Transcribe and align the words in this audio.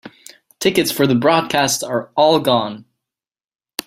Tickets 0.59 0.91
for 0.91 1.05
the 1.05 1.13
broadcast 1.13 1.83
are 1.83 2.09
all 2.15 2.39
gone. 2.39 2.85